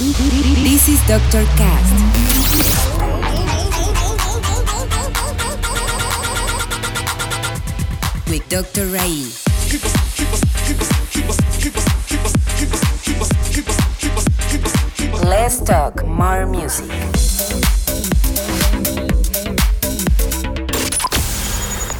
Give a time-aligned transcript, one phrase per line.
[0.00, 1.44] This is Dr.
[1.60, 1.92] Cast.
[8.30, 8.86] With Dr.
[8.86, 9.28] Ray.
[15.22, 16.90] Let's talk more music.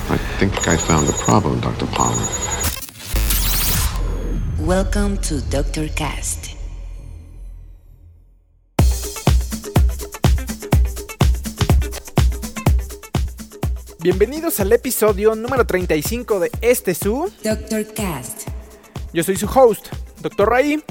[0.08, 1.84] I think I found the problem, Dr.
[1.88, 2.26] Palmer.
[4.58, 5.88] Welcome to Dr.
[5.88, 6.49] Cast.
[14.02, 17.30] Bienvenidos al episodio número 35 de este su.
[17.44, 17.92] Dr.
[17.92, 18.48] Cast.
[19.12, 19.88] Yo soy su host,
[20.22, 20.48] Dr.
[20.48, 20.82] Ray.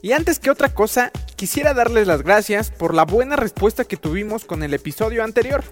[0.00, 4.46] Y antes que otra cosa, quisiera darles las gracias por la buena respuesta que tuvimos
[4.46, 5.62] con el episodio anterior.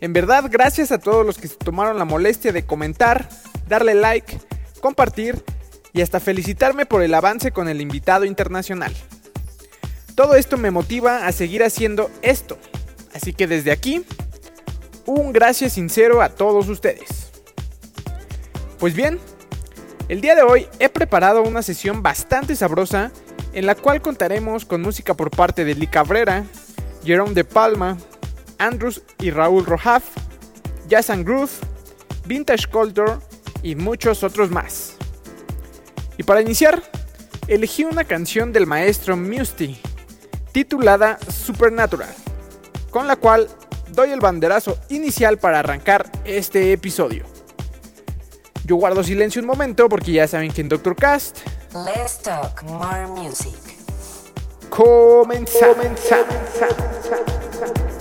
[0.00, 3.28] En verdad, gracias a todos los que se tomaron la molestia de comentar,
[3.68, 4.40] darle like,
[4.80, 5.44] compartir
[5.92, 8.94] y hasta felicitarme por el avance con el invitado internacional.
[10.14, 12.56] Todo esto me motiva a seguir haciendo esto.
[13.12, 14.06] Así que desde aquí,
[15.06, 17.30] un gracias sincero a todos ustedes.
[18.78, 19.18] Pues bien,
[20.08, 23.12] el día de hoy he preparado una sesión bastante sabrosa
[23.52, 26.44] en la cual contaremos con música por parte de Lee Cabrera,
[27.04, 27.96] Jerome De Palma,
[28.58, 30.04] Andrews y Raúl Rojaf,
[30.88, 31.50] Jazz and Groove,
[32.26, 33.14] Vintage Culture
[33.62, 34.96] y muchos otros más.
[36.18, 36.82] Y para iniciar,
[37.46, 39.80] elegí una canción del maestro Musty,
[40.52, 42.14] titulada Supernatural,
[42.90, 43.48] con la cual
[43.92, 47.24] doy el banderazo inicial para arrancar este episodio.
[48.64, 51.38] Yo guardo silencio un momento porque ya saben que en Doctor Cast
[51.74, 53.56] Let's talk more music.
[54.68, 55.98] comenzamos.
[55.98, 57.91] Supernatural.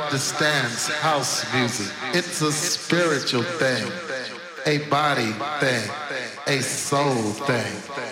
[0.00, 1.92] Understands house music.
[2.14, 3.84] It's a spiritual thing,
[4.64, 5.90] a body thing,
[6.46, 8.11] a soul thing.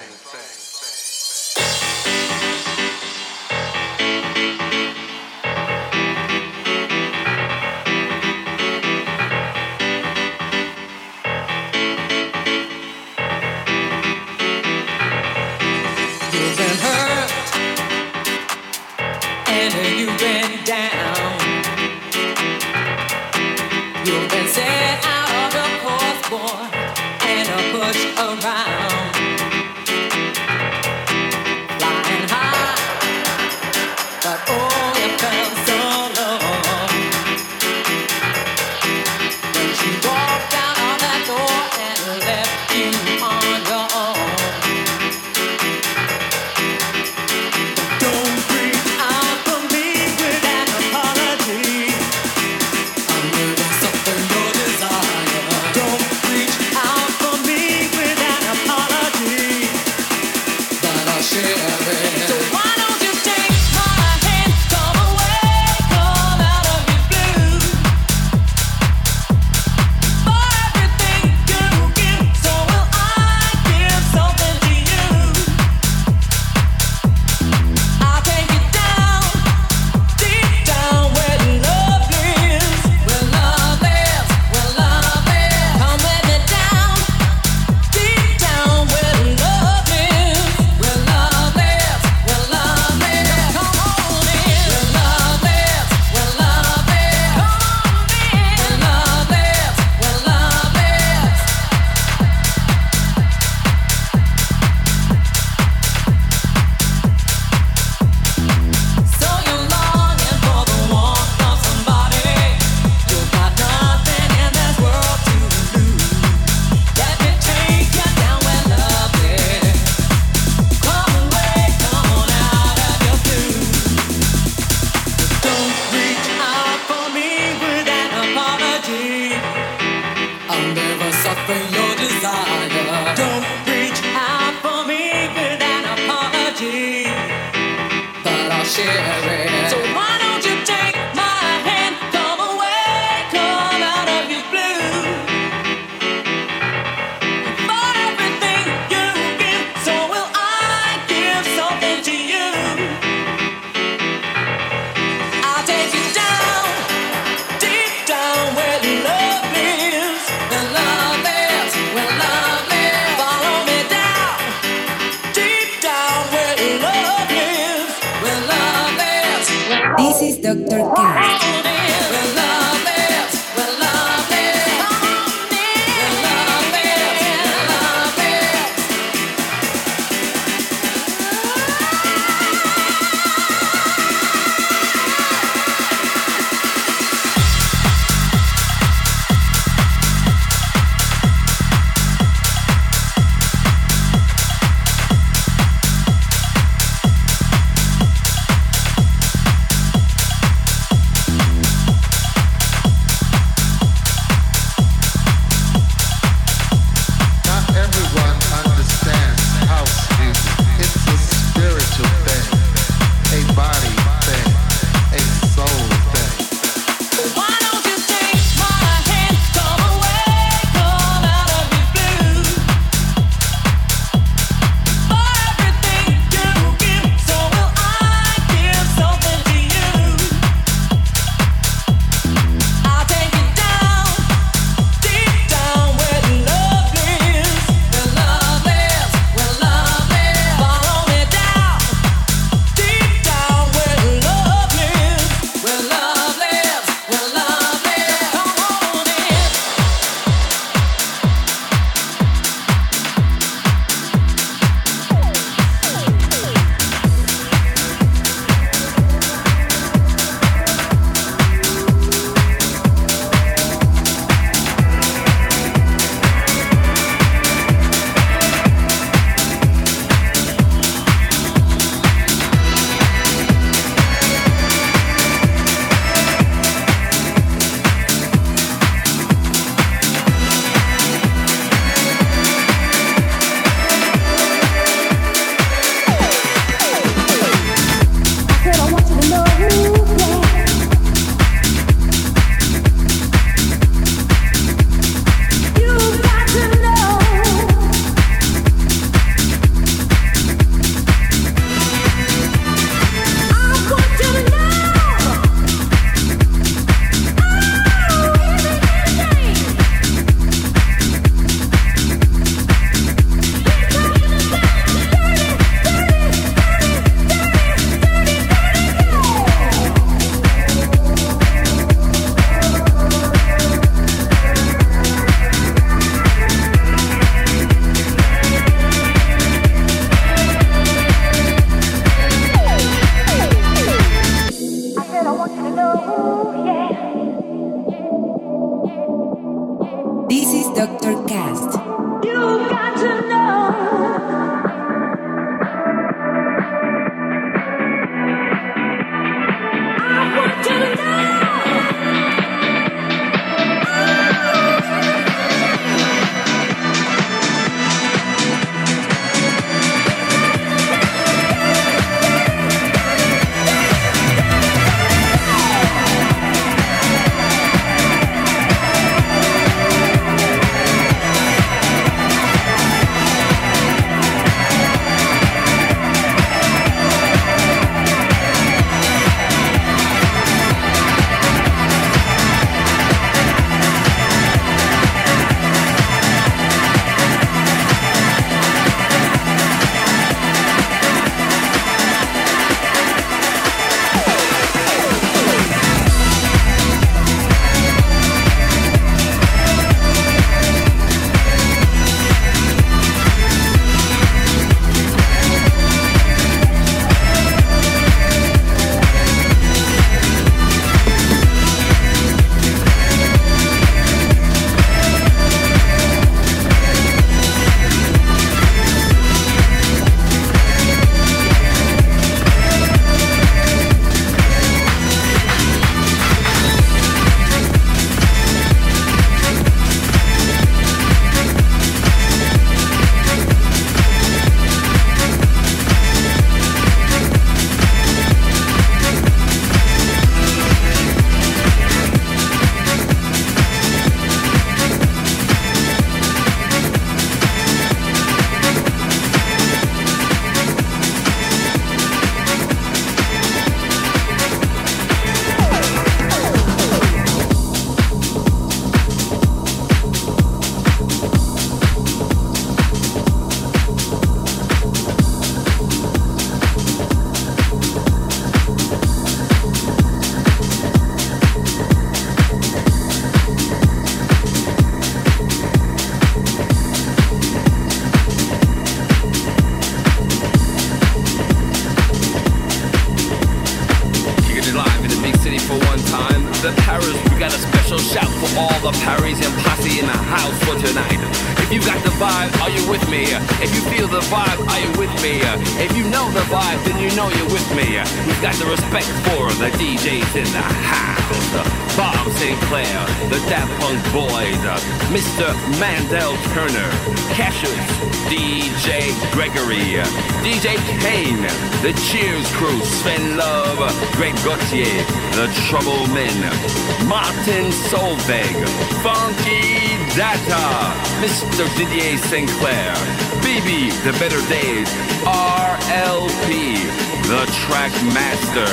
[518.30, 518.54] Solveig,
[519.02, 521.66] Funky Data, Mr.
[521.76, 522.94] Didier Sinclair,
[523.42, 524.88] BB, The Better Days,
[525.26, 526.78] RLP,
[527.26, 528.70] The Track Master,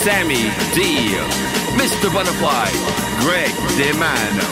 [0.00, 1.12] Sammy D,
[1.76, 2.10] Mr.
[2.12, 2.70] Butterfly,
[3.20, 4.48] Greg DeMano,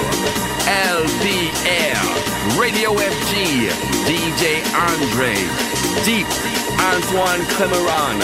[0.69, 3.71] LPR, Radio FG,
[4.05, 5.33] DJ Andre,
[6.05, 6.29] Deep,
[6.93, 8.21] Antoine Clamaran,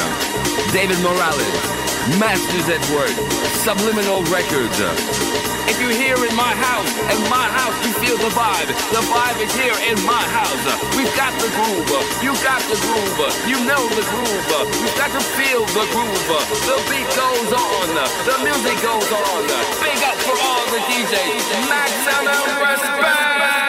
[0.73, 1.79] David Morales,
[2.21, 3.17] Masters at Work,
[3.65, 5.48] Subliminal Records.
[5.69, 8.73] If you're here in my house, in my house, you feel the vibe.
[8.89, 10.65] The vibe is here in my house.
[10.97, 11.93] We've got the groove.
[12.25, 13.21] You got the groove.
[13.45, 14.49] You know the groove.
[14.81, 16.29] We've got to feel the groove.
[16.65, 17.89] The beat goes on.
[18.25, 19.45] The music goes on.
[19.85, 21.45] Big up for all the DJs.
[21.69, 23.68] Maximum respect.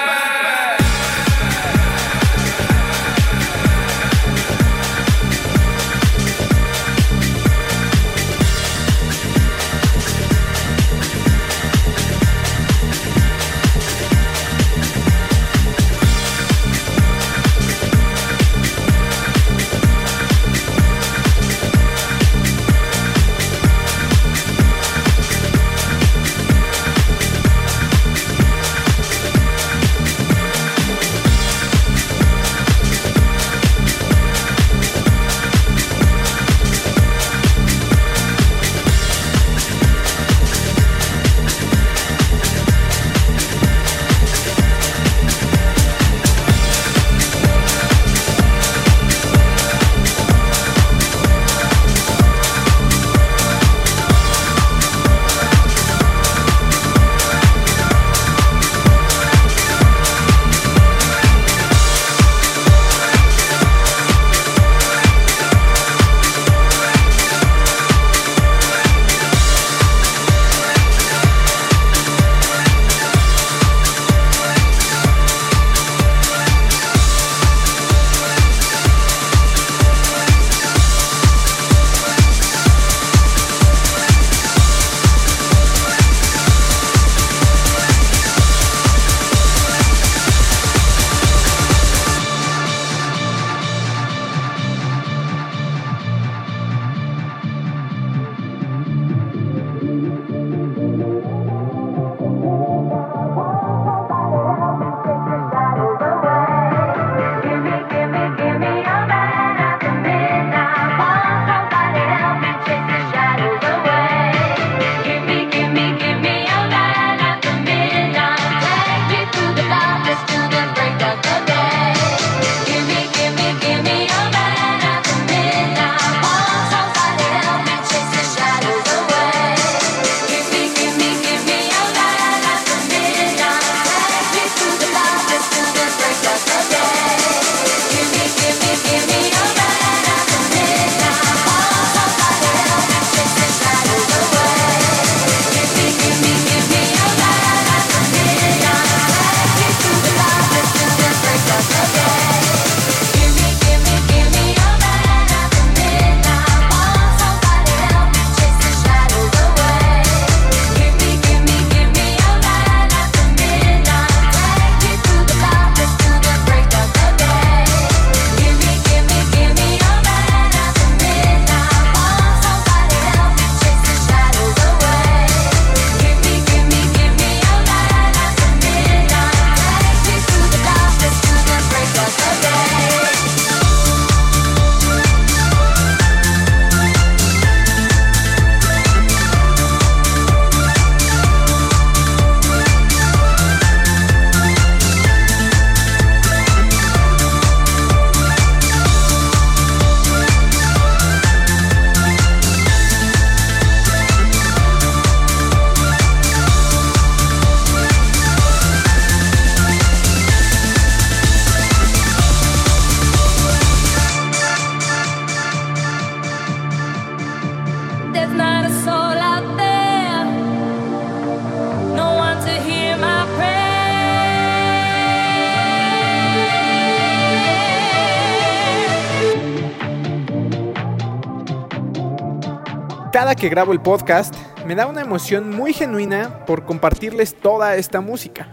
[233.20, 234.34] Cada que grabo el podcast,
[234.66, 238.48] me da una emoción muy genuina por compartirles toda esta música.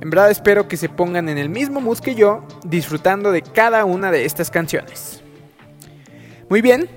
[0.00, 3.84] En verdad espero que se pongan en el mismo mood que yo, disfrutando de cada
[3.84, 5.24] una de estas canciones.
[6.48, 6.88] Muy bien,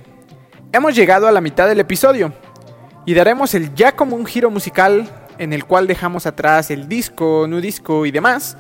[0.71, 2.31] hemos llegado a la mitad del episodio
[3.07, 5.09] y daremos el ya como un giro musical
[5.39, 8.55] en el cual dejamos atrás el disco, nu disco y demás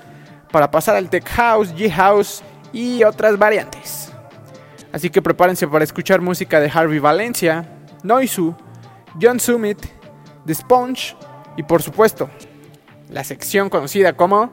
[0.51, 2.41] para pasar al tech house, G house
[2.73, 4.11] y otras variantes.
[4.91, 8.55] Así que prepárense para escuchar música de Harvey Valencia, Noisu,
[9.21, 9.79] John Summit,
[10.45, 11.15] The Sponge
[11.55, 12.29] y por supuesto,
[13.09, 14.51] la sección conocida como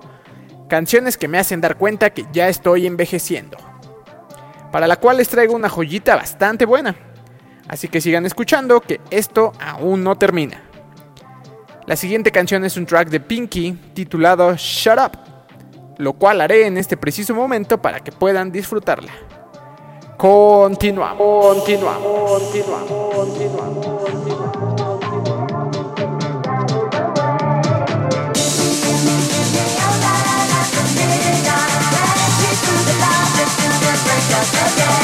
[0.69, 3.59] Canciones que me hacen dar cuenta que ya estoy envejeciendo.
[4.73, 6.97] Para la cual les traigo una joyita bastante buena.
[7.69, 10.63] Así que sigan escuchando que esto aún no termina.
[11.87, 15.19] La siguiente canción es un track de Pinky titulado Shut Up,
[15.99, 19.13] lo cual haré en este preciso momento para que puedan disfrutarla.
[20.17, 21.19] Continuamos,
[21.57, 24.05] continuamos, continuamos, continuamos.
[34.55, 35.04] sorry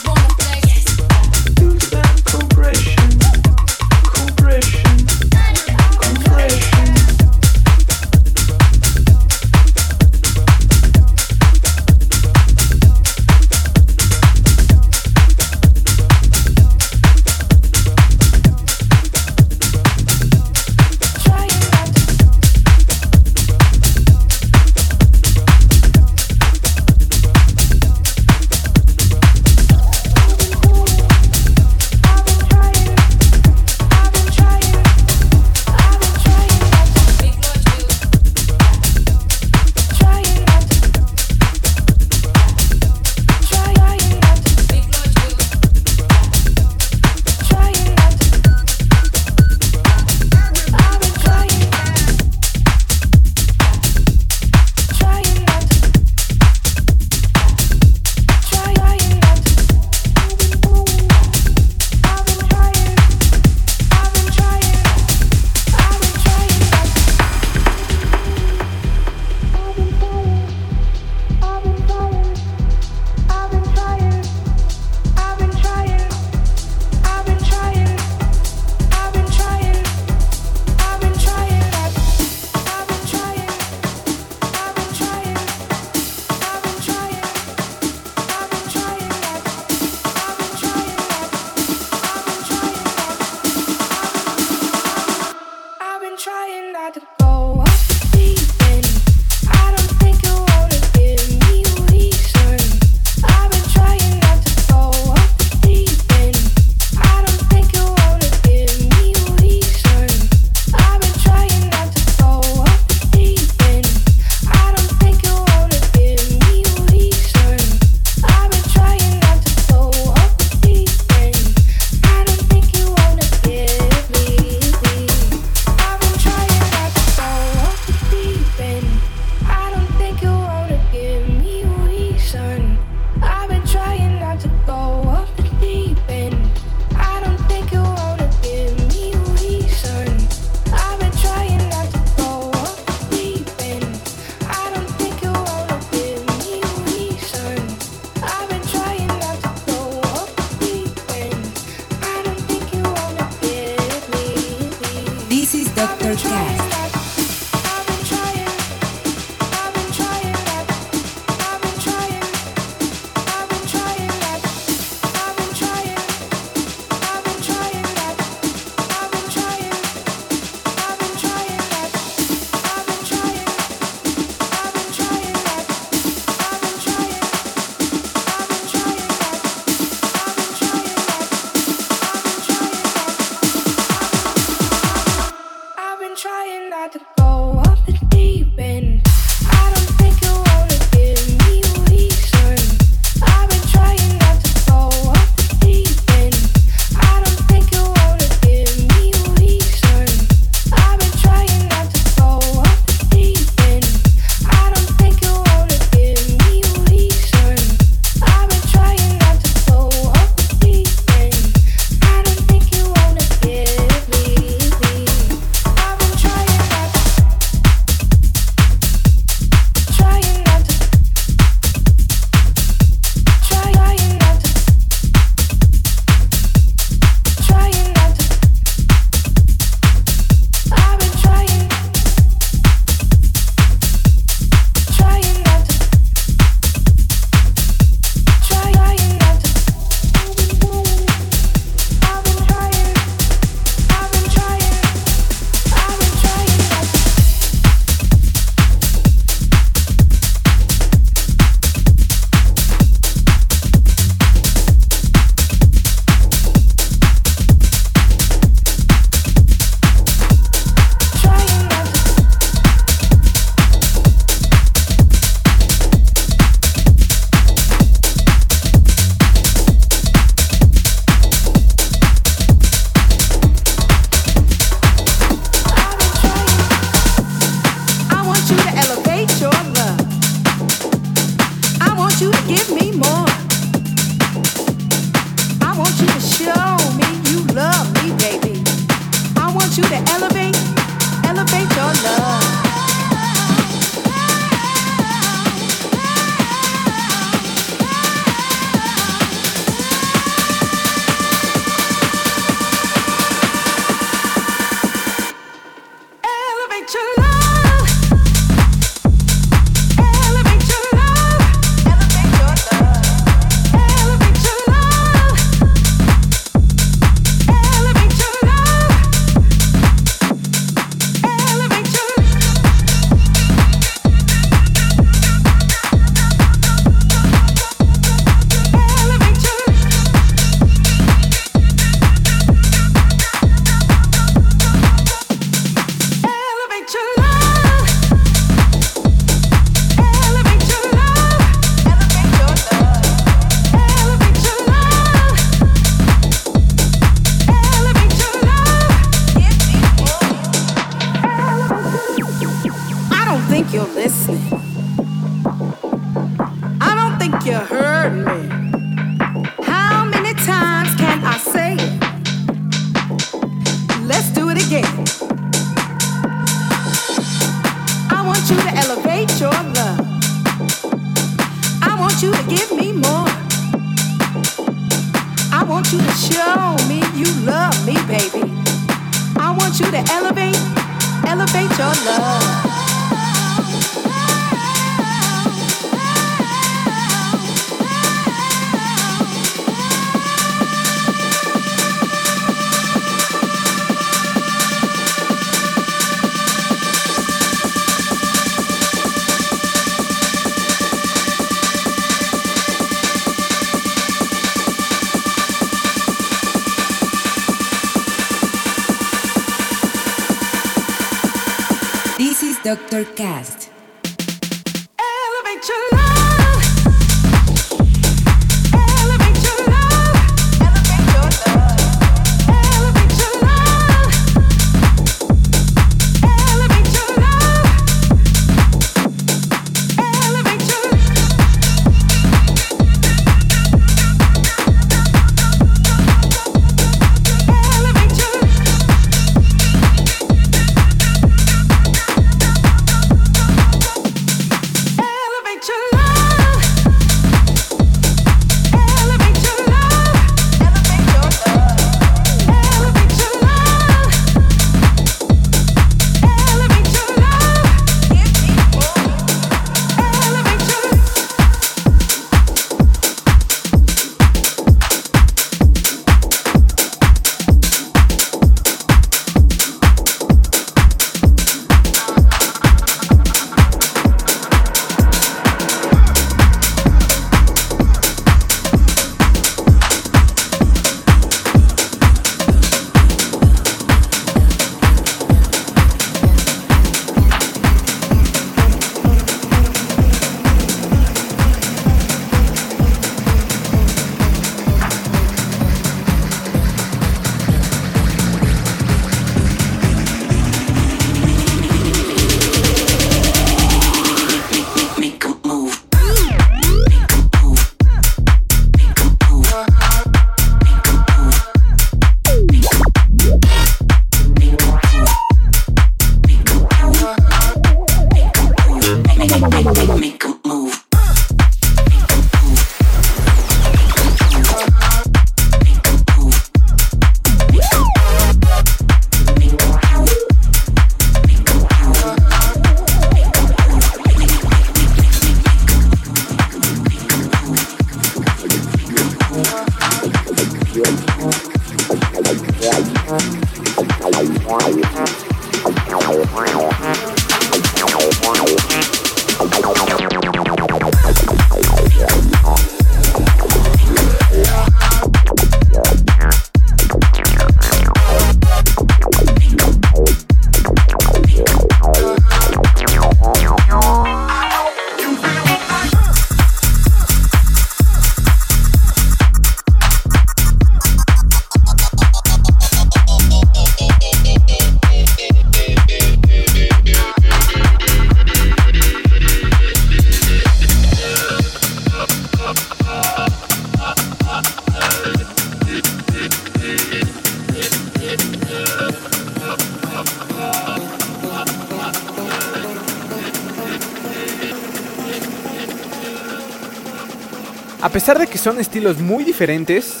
[598.04, 600.00] Pesar de que son estilos muy diferentes,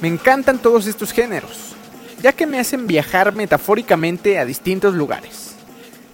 [0.00, 1.74] me encantan todos estos géneros,
[2.22, 5.56] ya que me hacen viajar metafóricamente a distintos lugares.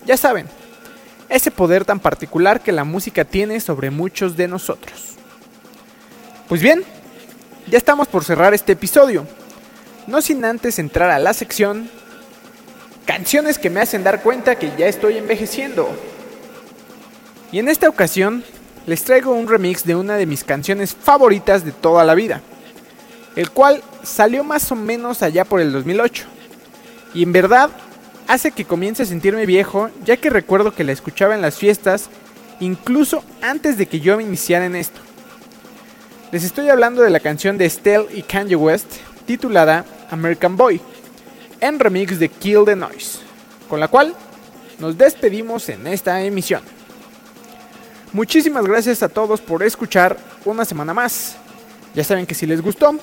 [0.06, 0.46] Ya saben,
[1.28, 5.16] ese poder tan particular que la música tiene sobre muchos de nosotros.
[6.48, 6.82] Pues bien,
[7.66, 9.26] ya estamos por cerrar este episodio,
[10.06, 11.90] no sin antes entrar a la sección
[13.04, 15.86] Canciones que me hacen dar cuenta que ya estoy envejeciendo.
[17.52, 18.42] Y en esta ocasión
[18.86, 22.40] les traigo un remix de una de mis canciones favoritas de toda la vida,
[23.34, 26.24] el cual salió más o menos allá por el 2008.
[27.12, 27.70] Y en verdad
[28.28, 32.08] hace que comience a sentirme viejo, ya que recuerdo que la escuchaba en las fiestas,
[32.60, 35.00] incluso antes de que yo me iniciara en esto.
[36.30, 38.86] Les estoy hablando de la canción de Estelle y Kanye West,
[39.26, 40.80] titulada American Boy,
[41.60, 43.18] en remix de Kill the Noise,
[43.68, 44.14] con la cual
[44.78, 46.75] nos despedimos en esta emisión.
[48.12, 51.36] Muchísimas gracias a todos por escuchar una semana más.
[51.94, 52.94] Ya saben que si les gustó,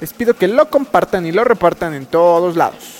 [0.00, 2.98] les pido que lo compartan y lo repartan en todos lados.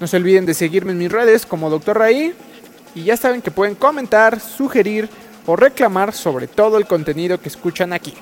[0.00, 1.98] No se olviden de seguirme en mis redes como Dr.
[1.98, 2.34] Raí.
[2.94, 5.08] Y ya saben que pueden comentar, sugerir
[5.46, 8.14] o reclamar sobre todo el contenido que escuchan aquí.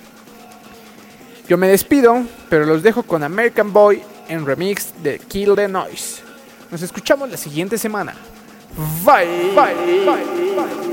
[1.49, 6.23] Yo me despido, pero los dejo con American Boy en remix de Kill the Noise.
[6.71, 8.15] Nos escuchamos la siguiente semana.
[9.05, 9.55] Bye.
[9.55, 9.75] Bye.
[10.05, 10.05] Bye.
[10.07, 10.92] Bye.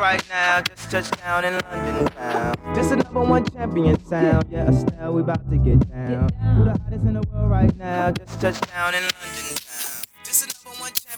[0.00, 0.60] right now.
[0.62, 2.54] Just touched down in London town.
[2.74, 4.46] This a number one champion sound.
[4.50, 6.28] Yeah, Estelle, we about to get down.
[6.56, 8.10] Who the hottest in the world right now?
[8.12, 10.04] Just touched down in London town.
[10.24, 10.42] This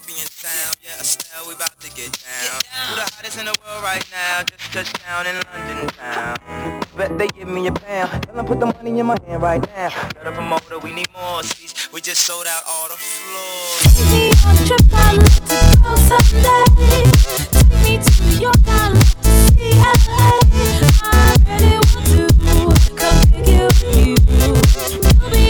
[0.09, 0.79] Sound.
[0.83, 2.61] Yeah, Estelle, we about to get down.
[2.89, 4.43] Who the hottest in the world right now?
[4.43, 6.37] Just touch down in London town.
[6.97, 8.23] Bet they give me a pound.
[8.23, 9.91] Tell them put the money in my hand right now.
[10.33, 11.93] Promoter we need more seats.
[11.93, 13.83] We just sold out all the floors.
[13.99, 16.65] Take me on a trip, I love to go someday.
[17.53, 20.41] Take me to your York, to see LA.
[21.05, 23.69] I really want to come pick you.
[24.41, 25.48] You'll be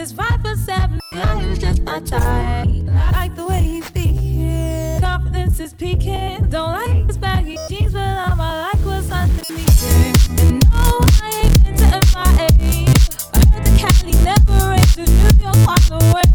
[0.00, 2.66] this five for seven guy is just my type.
[3.12, 4.98] Like the way he's speaking.
[4.98, 6.48] Confidence is peaking.
[6.48, 10.40] Don't like his baggy jeans, but I'm I like what's underneath it.
[10.40, 11.84] And no, I ain't into
[12.14, 12.88] MIA.
[13.34, 16.29] I heard the Cali never raised to New York on the.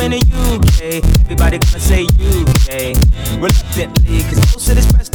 [0.00, 1.04] In the UK.
[1.28, 2.96] Everybody gonna say UK.
[3.36, 5.09] Reluctantly, cause most of this press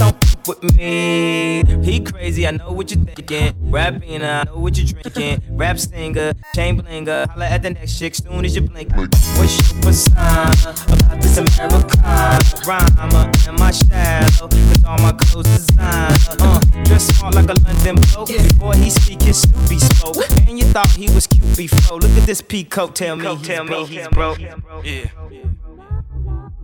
[0.48, 1.64] with me.
[1.84, 3.54] He crazy, I know what you're thinking.
[3.72, 5.42] Rapping, I know what you're drinking.
[5.58, 7.28] Rap singer, chain blinger.
[7.30, 8.92] Holla at the next chick soon as you blink.
[8.96, 10.54] What's your persona
[10.88, 12.40] about this Americana?
[12.66, 14.48] Rhymer, am my shadow?
[14.48, 16.16] Cause all my clothes designer.
[16.40, 18.28] Uh, dress smart like a London bloke.
[18.28, 20.30] Before he speak, his Snoopy spoke.
[20.48, 22.00] And you thought he was cute before.
[22.00, 23.90] Look at this peacoat, tell me tell me broke.
[23.90, 24.40] He's broke.
[24.40, 24.56] Yeah.
[24.84, 25.06] Yeah.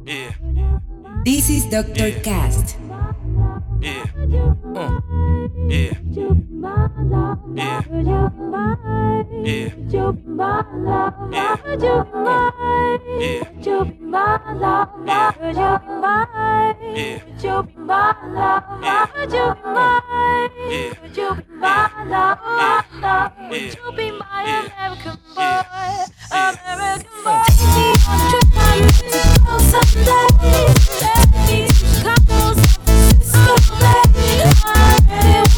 [0.05, 0.79] yeah.
[1.23, 2.07] This is Dr.
[2.07, 2.19] Yeah.
[2.19, 2.77] Cast.
[3.81, 4.05] Yeah.
[4.75, 5.01] Uh.
[5.67, 5.93] Yeah.
[7.55, 7.81] Yeah.
[9.43, 9.71] Yeah.
[9.73, 9.81] Yeah.
[29.71, 30.67] Someday,
[31.01, 31.67] let me
[32.03, 32.70] couples
[33.79, 35.50] let me I really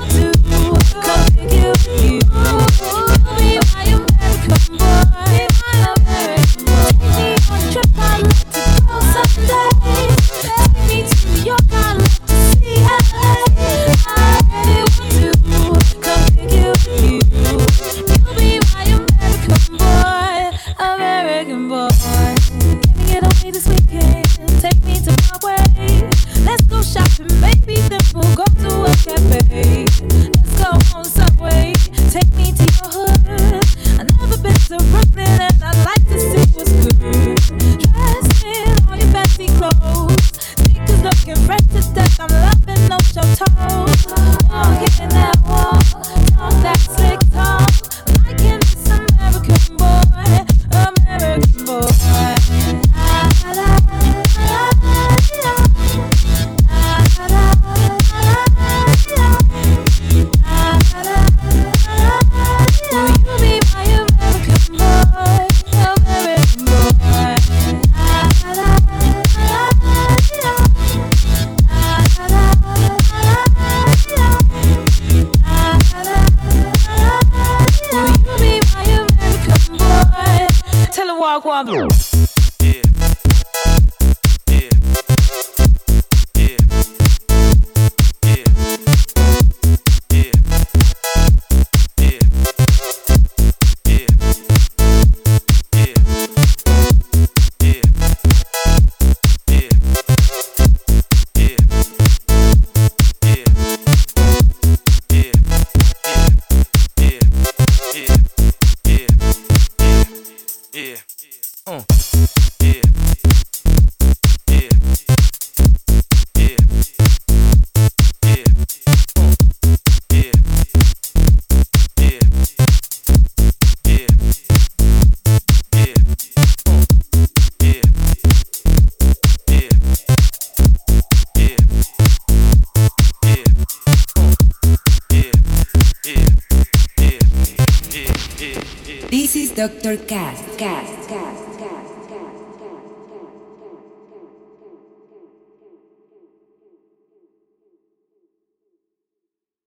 [34.92, 35.53] Brooklyn.